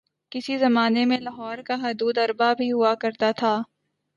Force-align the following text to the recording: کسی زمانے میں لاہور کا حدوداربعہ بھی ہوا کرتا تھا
کسی 0.31 0.57
زمانے 0.57 1.03
میں 1.05 1.17
لاہور 1.19 1.57
کا 1.65 1.75
حدوداربعہ 1.81 2.53
بھی 2.53 2.71
ہوا 2.71 2.93
کرتا 2.95 3.31
تھا 3.37 3.53